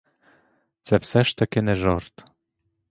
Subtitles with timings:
[0.81, 2.25] Це все ж таки не жарт.